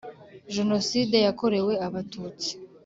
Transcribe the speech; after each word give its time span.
jenoside 0.55 1.15
yakorewe 1.25 1.73
abatutsi, 1.87 2.51